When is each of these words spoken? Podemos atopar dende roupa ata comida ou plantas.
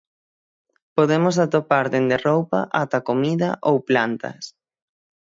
Podemos 0.97 1.35
atopar 1.45 1.85
dende 1.93 2.17
roupa 2.27 2.59
ata 2.81 2.99
comida 3.09 3.49
ou 3.69 3.75
plantas. 3.89 4.43